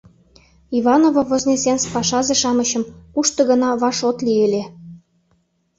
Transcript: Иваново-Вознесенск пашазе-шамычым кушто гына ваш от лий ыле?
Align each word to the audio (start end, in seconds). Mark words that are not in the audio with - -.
Иваново-Вознесенск 0.77 1.87
пашазе-шамычым 1.93 2.83
кушто 3.13 3.41
гына 3.49 3.69
ваш 3.81 3.97
от 4.09 4.17
лий 4.25 4.41
ыле? 4.47 4.63